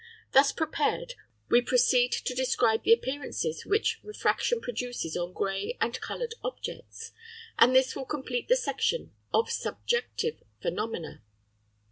[0.31, 1.13] Thus prepared,
[1.47, 7.11] we proceed to describe the appearances which refraction produces on grey and coloured objects,
[7.59, 11.21] and this will complete the section of subjective phenomena.